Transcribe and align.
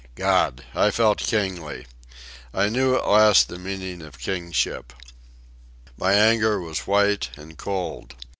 God! 0.15 0.63
I 0.73 0.89
felt 0.89 1.19
kingly. 1.19 1.85
I 2.55 2.69
knew 2.69 2.95
at 2.97 3.07
last 3.07 3.49
the 3.49 3.59
meaning 3.59 4.01
of 4.01 4.17
kingship. 4.17 4.93
My 5.95 6.13
anger 6.13 6.59
was 6.59 6.87
white 6.87 7.29
and 7.37 7.55
cold. 7.55 8.15